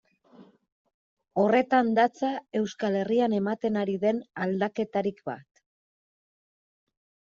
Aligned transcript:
Horretan 1.41 1.91
datza 1.99 2.31
Euskal 2.61 2.97
Herrian 3.01 3.37
ematen 3.43 3.77
ari 3.83 3.99
den 4.07 4.25
aldaketarik 4.47 5.23
bat. 5.33 5.63